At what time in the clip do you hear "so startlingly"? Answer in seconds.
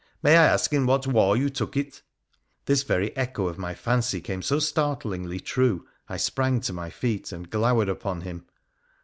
4.41-5.39